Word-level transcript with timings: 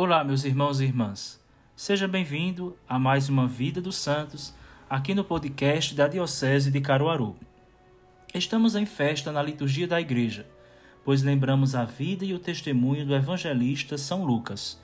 Olá, 0.00 0.22
meus 0.22 0.44
irmãos 0.44 0.78
e 0.78 0.84
irmãs. 0.84 1.42
Seja 1.74 2.06
bem-vindo 2.06 2.76
a 2.88 3.00
mais 3.00 3.28
uma 3.28 3.48
Vida 3.48 3.80
dos 3.80 3.96
Santos 3.96 4.54
aqui 4.88 5.12
no 5.12 5.24
podcast 5.24 5.92
da 5.92 6.06
Diocese 6.06 6.70
de 6.70 6.80
Caruaru. 6.80 7.34
Estamos 8.32 8.76
em 8.76 8.86
festa 8.86 9.32
na 9.32 9.42
liturgia 9.42 9.88
da 9.88 10.00
Igreja, 10.00 10.46
pois 11.04 11.24
lembramos 11.24 11.74
a 11.74 11.84
vida 11.84 12.24
e 12.24 12.32
o 12.32 12.38
testemunho 12.38 13.04
do 13.04 13.12
evangelista 13.12 13.98
São 13.98 14.24
Lucas. 14.24 14.80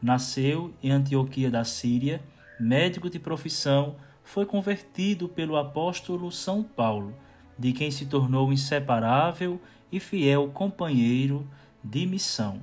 Nasceu 0.00 0.72
em 0.80 0.92
Antioquia 0.92 1.50
da 1.50 1.64
Síria, 1.64 2.22
médico 2.60 3.10
de 3.10 3.18
profissão, 3.18 3.96
foi 4.22 4.46
convertido 4.46 5.28
pelo 5.28 5.56
apóstolo 5.56 6.30
São 6.30 6.62
Paulo, 6.62 7.12
de 7.58 7.72
quem 7.72 7.90
se 7.90 8.06
tornou 8.06 8.52
inseparável 8.52 9.60
e 9.90 9.98
fiel 9.98 10.52
companheiro 10.54 11.50
de 11.82 12.06
missão 12.06 12.62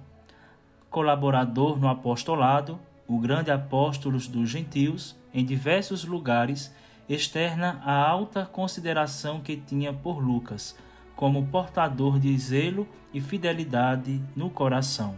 colaborador 0.89 1.79
no 1.79 1.87
apostolado, 1.87 2.79
o 3.07 3.19
grande 3.19 3.51
apóstolo 3.51 4.17
dos 4.17 4.49
gentios, 4.49 5.15
em 5.33 5.45
diversos 5.45 6.03
lugares, 6.03 6.73
externa 7.07 7.81
a 7.83 7.93
alta 7.93 8.45
consideração 8.45 9.39
que 9.39 9.57
tinha 9.57 9.91
por 9.91 10.19
Lucas, 10.19 10.77
como 11.15 11.47
portador 11.47 12.19
de 12.19 12.37
zelo 12.37 12.87
e 13.13 13.19
fidelidade 13.19 14.21
no 14.35 14.49
coração. 14.49 15.15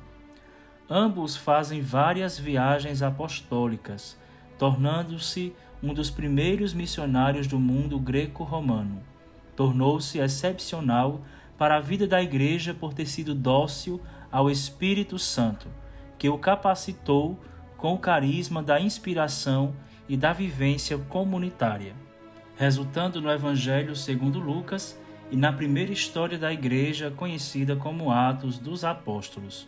Ambos 0.90 1.38
fazem 1.38 1.82
várias 1.82 2.40
viagens 2.40 3.02
apostólicas, 3.02 4.18
tornando-se 4.58 5.54
um 5.82 5.94
dos 5.94 6.10
primeiros 6.10 6.74
missionários 6.74 7.48
do 7.48 7.60
mundo 7.60 8.00
greco-romano. 8.00 9.02
Tornou-se 9.56 10.20
excepcional 10.20 11.22
para 11.58 11.78
a 11.78 11.80
vida 11.80 12.08
da 12.08 12.22
Igreja 12.22 12.74
por 12.74 12.94
ter 12.94 13.06
sido 13.06 13.36
dócil 13.36 14.02
ao 14.32 14.50
Espírito 14.50 15.20
Santo, 15.20 15.68
que 16.18 16.30
o 16.30 16.38
capacitou 16.38 17.38
com 17.78 17.94
o 17.94 17.98
carisma 17.98 18.62
da 18.62 18.80
inspiração 18.80 19.76
e 20.08 20.16
da 20.16 20.32
vivência 20.32 20.98
comunitária, 20.98 21.96
resultando 22.56 23.20
no 23.20 23.32
Evangelho 23.32 23.96
segundo 23.96 24.40
Lucas 24.40 25.00
e 25.32 25.36
na 25.36 25.52
primeira 25.52 25.92
história 25.92 26.38
da 26.38 26.54
igreja 26.54 27.12
conhecida 27.12 27.76
como 27.76 28.12
Atos 28.12 28.60
dos 28.60 28.84
Apóstolos. 28.84 29.68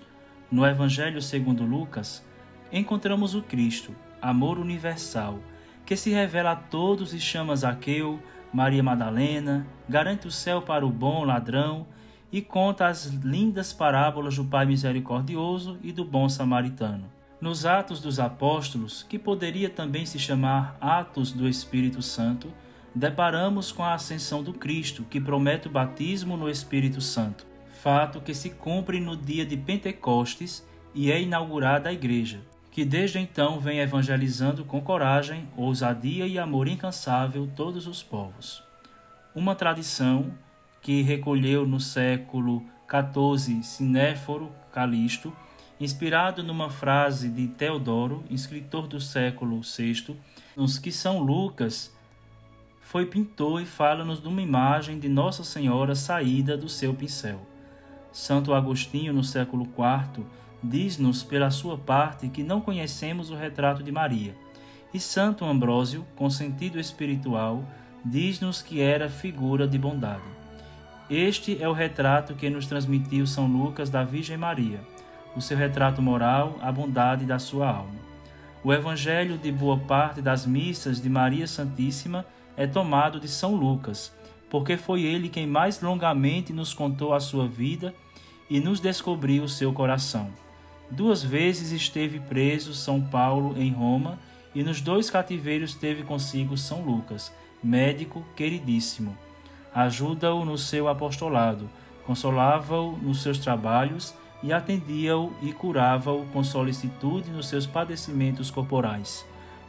No 0.51 0.65
Evangelho 0.65 1.21
segundo 1.21 1.63
Lucas, 1.63 2.23
encontramos 2.71 3.33
o 3.33 3.41
Cristo, 3.41 3.95
amor 4.21 4.59
universal, 4.59 5.39
que 5.85 5.95
se 5.95 6.11
revela 6.11 6.51
a 6.51 6.55
todos 6.55 7.13
e 7.13 7.19
chama 7.19 7.55
Zaqueu, 7.55 8.19
Maria 8.53 8.83
Madalena, 8.83 9.65
garante 9.89 10.27
o 10.27 10.31
céu 10.31 10.61
para 10.61 10.85
o 10.85 10.89
bom 10.89 11.23
ladrão 11.23 11.87
e 12.33 12.41
conta 12.41 12.87
as 12.87 13.05
lindas 13.05 13.71
parábolas 13.71 14.37
do 14.37 14.43
Pai 14.43 14.65
Misericordioso 14.65 15.77
e 15.83 15.91
do 15.91 16.03
Bom 16.03 16.27
Samaritano. 16.27 17.05
Nos 17.39 17.63
Atos 17.63 18.01
dos 18.01 18.19
Apóstolos, 18.19 19.03
que 19.03 19.19
poderia 19.19 19.69
também 19.69 20.03
se 20.03 20.17
chamar 20.17 20.75
Atos 20.81 21.31
do 21.31 21.47
Espírito 21.47 22.01
Santo, 22.01 22.51
deparamos 22.95 23.71
com 23.71 23.83
a 23.83 23.93
ascensão 23.93 24.41
do 24.41 24.51
Cristo, 24.51 25.05
que 25.07 25.21
promete 25.21 25.67
o 25.67 25.71
batismo 25.71 26.35
no 26.35 26.49
Espírito 26.49 27.01
Santo, 27.01 27.45
fato 27.71 28.19
que 28.19 28.33
se 28.33 28.49
cumpre 28.49 28.99
no 28.99 29.15
dia 29.15 29.45
de 29.45 29.55
Pentecostes 29.55 30.67
e 30.95 31.11
é 31.11 31.21
inaugurada 31.21 31.89
a 31.89 31.93
Igreja, 31.93 32.41
que 32.71 32.83
desde 32.83 33.19
então 33.19 33.59
vem 33.59 33.77
evangelizando 33.77 34.65
com 34.65 34.81
coragem, 34.81 35.47
ousadia 35.55 36.25
e 36.25 36.39
amor 36.39 36.67
incansável 36.67 37.47
todos 37.55 37.85
os 37.85 38.01
povos. 38.01 38.63
Uma 39.35 39.53
tradição 39.53 40.31
que 40.83 41.01
recolheu 41.01 41.65
no 41.65 41.79
século 41.79 42.61
XIV 42.87 43.63
Sinéforo 43.63 44.51
Calisto, 44.71 45.33
inspirado 45.79 46.43
numa 46.43 46.69
frase 46.69 47.29
de 47.29 47.47
Teodoro, 47.47 48.23
escritor 48.29 48.85
do 48.85 48.99
século 48.99 49.61
VI, 49.61 50.15
nos 50.55 50.77
que 50.77 50.91
São 50.91 51.19
Lucas 51.19 51.91
foi 52.81 53.05
pintor 53.05 53.61
e 53.61 53.65
fala-nos 53.65 54.21
de 54.21 54.27
uma 54.27 54.41
imagem 54.41 54.99
de 54.99 55.07
Nossa 55.07 55.43
Senhora 55.43 55.95
saída 55.95 56.55
do 56.57 56.67
seu 56.67 56.93
pincel. 56.93 57.39
Santo 58.11 58.53
Agostinho, 58.53 59.13
no 59.13 59.23
século 59.23 59.63
IV, 59.63 60.25
diz-nos 60.61 61.23
pela 61.23 61.49
sua 61.49 61.77
parte 61.77 62.27
que 62.27 62.43
não 62.43 62.61
conhecemos 62.61 63.31
o 63.31 63.35
retrato 63.35 63.81
de 63.81 63.91
Maria, 63.91 64.35
e 64.93 64.99
Santo 64.99 65.43
Ambrósio, 65.43 66.05
com 66.15 66.29
sentido 66.29 66.79
espiritual, 66.79 67.63
diz-nos 68.05 68.61
que 68.61 68.79
era 68.79 69.09
figura 69.09 69.67
de 69.67 69.79
bondade. 69.79 70.42
Este 71.15 71.61
é 71.61 71.69
o 71.69 71.73
retrato 71.73 72.33
que 72.33 72.49
nos 72.49 72.65
transmitiu 72.65 73.27
São 73.27 73.45
Lucas 73.45 73.87
da 73.87 74.03
Virgem 74.03 74.35
Maria, 74.35 74.79
o 75.35 75.41
seu 75.41 75.55
retrato 75.55 76.01
moral, 76.01 76.57
a 76.59 76.71
bondade 76.71 77.23
da 77.23 77.37
sua 77.37 77.69
alma. 77.69 78.01
O 78.63 78.73
evangelho 78.73 79.37
de 79.37 79.51
boa 79.51 79.77
parte 79.77 80.23
das 80.23 80.43
missas 80.47 80.99
de 80.99 81.07
Maria 81.07 81.45
Santíssima 81.45 82.25
é 82.57 82.65
tomado 82.65 83.19
de 83.19 83.27
São 83.27 83.53
Lucas, 83.53 84.11
porque 84.49 84.75
foi 84.75 85.03
ele 85.03 85.29
quem 85.29 85.45
mais 85.45 85.79
longamente 85.83 86.51
nos 86.51 86.73
contou 86.73 87.13
a 87.13 87.19
sua 87.19 87.47
vida 87.47 87.93
e 88.49 88.59
nos 88.59 88.79
descobriu 88.79 89.43
o 89.43 89.49
seu 89.49 89.71
coração. 89.71 90.31
Duas 90.89 91.23
vezes 91.23 91.71
esteve 91.71 92.19
preso 92.21 92.73
São 92.73 92.99
Paulo 92.99 93.53
em 93.55 93.71
Roma 93.71 94.17
e 94.55 94.63
nos 94.63 94.81
dois 94.81 95.11
cativeiros 95.11 95.75
teve 95.75 96.01
consigo 96.01 96.57
São 96.57 96.81
Lucas, 96.81 97.31
médico 97.63 98.25
queridíssimo 98.35 99.15
ajuda-o 99.73 100.45
no 100.45 100.57
seu 100.57 100.87
apostolado, 100.87 101.69
consolava-o 102.05 102.97
nos 103.01 103.21
seus 103.21 103.37
trabalhos 103.37 104.13
e 104.41 104.51
atendia-o 104.51 105.33
e 105.41 105.53
curava-o 105.53 106.25
com 106.27 106.43
solicitude 106.43 107.31
nos 107.31 107.47
seus 107.47 107.65
padecimentos 107.65 108.51
corporais. 108.51 109.25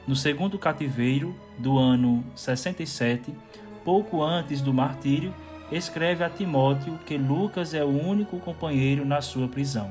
No 0.07 0.15
segundo 0.15 0.59
cativeiro 0.59 1.35
do 1.57 1.79
ano 1.79 2.25
67, 2.35 3.35
pouco 3.85 4.23
antes 4.23 4.61
do 4.61 4.75
martírio, 4.75 5.33
escreve 5.73 6.23
a 6.25 6.29
Timóteo 6.29 6.99
que 7.07 7.17
Lucas 7.17 7.73
é 7.73 7.85
o 7.85 7.89
único 7.89 8.39
companheiro 8.39 9.05
na 9.05 9.23
sua 9.23 9.49
prisão. 9.49 9.91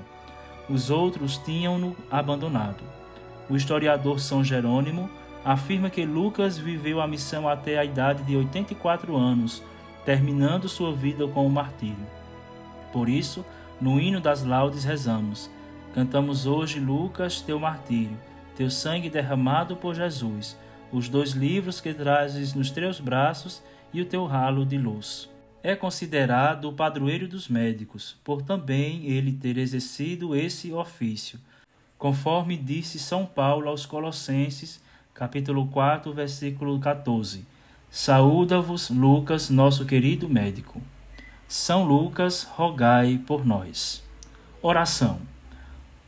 Os 0.69 0.90
outros 0.90 1.38
tinham-no 1.38 1.96
abandonado. 2.12 2.84
O 3.50 3.56
historiador 3.56 4.19
São 4.19 4.44
Jerônimo 4.44 5.09
afirma 5.44 5.90
que 5.90 6.06
Lucas 6.06 6.57
viveu 6.57 7.02
a 7.02 7.07
missão 7.07 7.50
até 7.50 7.78
a 7.78 7.84
idade 7.84 8.23
de 8.23 8.38
84 8.38 9.16
anos, 9.16 9.62
terminando 10.06 10.68
sua 10.68 10.94
vida 10.94 11.28
com 11.28 11.46
o 11.46 11.50
martírio. 11.50 12.06
Por 12.91 13.09
isso, 13.09 13.46
no 13.80 14.00
hino 14.00 14.19
das 14.19 14.44
laudes 14.44 14.84
rezamos: 14.84 15.50
Cantamos 15.94 16.46
hoje, 16.46 16.80
Lucas, 16.80 17.41
teu 17.41 17.59
martírio, 17.59 18.18
teu 18.56 18.69
sangue 18.69 19.09
derramado 19.09 19.75
por 19.75 19.96
Jesus, 19.96 20.58
os 20.91 21.09
dois 21.09 21.31
livros 21.31 21.80
que 21.81 21.94
trazes 21.94 22.53
nos 22.53 22.69
teus 22.69 23.00
braços 23.00 23.62
e 23.94 24.02
o 24.02 24.06
teu 24.06 24.25
ralo 24.25 24.66
de 24.66 24.78
luz. 24.78 25.30
É 25.62 25.75
considerado 25.75 26.66
o 26.66 26.74
padroeiro 26.74 27.28
dos 27.28 27.47
médicos, 27.47 28.18
por 28.24 28.41
também 28.41 29.06
ele 29.06 29.31
ter 29.31 29.58
exercido 29.58 30.35
esse 30.35 30.74
ofício, 30.74 31.40
conforme 31.97 32.58
disse 32.58 33.00
São 33.00 33.25
Paulo 33.25 33.70
aos 33.70 33.85
Colossenses, 33.85 34.84
capítulo 35.14 35.68
4, 35.68 36.12
versículo 36.12 36.78
14 36.80 37.53
Saúda-vos, 37.96 38.90
Lucas, 38.90 39.52
nosso 39.52 39.86
querido 39.86 40.28
médico. 40.28 40.81
São 41.48 41.84
Lucas, 41.84 42.42
rogai 42.42 43.22
por 43.28 43.46
nós. 43.46 44.04
Oração. 44.64 45.20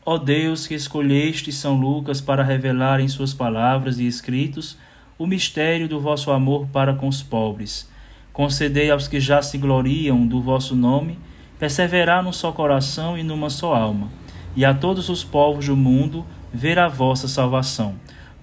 Ó 0.04 0.18
Deus 0.18 0.66
que 0.66 0.74
escolheste 0.74 1.52
São 1.52 1.80
Lucas 1.80 2.20
para 2.20 2.44
revelar 2.44 3.00
em 3.00 3.08
suas 3.08 3.36
palavras 3.36 4.00
e 4.00 4.08
escritos 4.08 4.80
o 5.16 5.28
mistério 5.28 5.88
do 5.88 6.00
vosso 6.00 6.32
amor 6.32 6.66
para 6.74 6.96
com 6.96 7.08
os 7.08 7.22
pobres, 7.22 7.88
concedei 8.34 8.90
aos 8.90 9.08
que 9.08 9.20
já 9.20 9.44
se 9.44 9.60
gloriam 9.60 10.26
do 10.26 10.42
vosso 10.42 10.76
nome 10.76 11.20
perseverar 11.60 12.24
num 12.24 12.34
só 12.34 12.52
coração 12.52 13.16
e 13.16 13.22
numa 13.22 13.52
só 13.52 13.76
alma, 13.76 14.10
e 14.56 14.66
a 14.66 14.74
todos 14.74 15.08
os 15.08 15.24
povos 15.24 15.68
do 15.68 15.78
mundo 15.78 16.26
ver 16.52 16.80
a 16.80 16.88
vossa 16.88 17.28
salvação. 17.28 17.94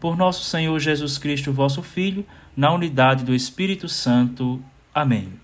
Por 0.03 0.17
nosso 0.17 0.43
Senhor 0.43 0.77
Jesus 0.81 1.17
Cristo, 1.17 1.53
vosso 1.53 1.81
Filho, 1.81 2.27
na 2.57 2.73
unidade 2.73 3.23
do 3.23 3.33
Espírito 3.33 3.89
Santo. 3.89 4.61
Amém. 4.93 5.35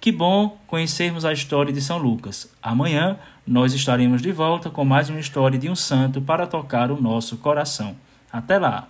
Que 0.00 0.10
bom 0.10 0.58
conhecermos 0.66 1.24
a 1.24 1.32
história 1.32 1.72
de 1.72 1.80
São 1.80 1.96
Lucas. 1.96 2.52
Amanhã 2.60 3.16
nós 3.46 3.72
estaremos 3.72 4.20
de 4.20 4.32
volta 4.32 4.68
com 4.68 4.84
mais 4.84 5.08
uma 5.10 5.20
história 5.20 5.56
de 5.56 5.70
um 5.70 5.76
santo 5.76 6.20
para 6.20 6.44
tocar 6.44 6.90
o 6.90 7.00
nosso 7.00 7.36
coração. 7.36 7.94
Até 8.32 8.58
lá! 8.58 8.88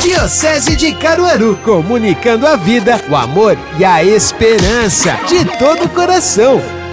Diocese 0.00 0.74
de 0.74 0.94
Caruaru, 0.94 1.54
comunicando 1.58 2.46
a 2.46 2.56
vida, 2.56 2.98
o 3.10 3.14
amor 3.14 3.58
e 3.78 3.84
a 3.84 4.02
esperança 4.02 5.12
de 5.28 5.44
todo 5.58 5.84
o 5.84 5.88
coração. 5.90 6.85